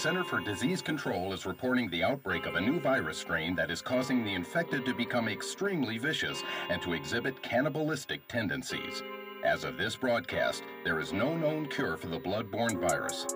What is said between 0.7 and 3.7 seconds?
Control is reporting the outbreak of a new virus strain that